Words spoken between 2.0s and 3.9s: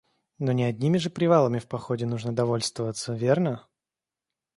нужно довольствоваться, верно?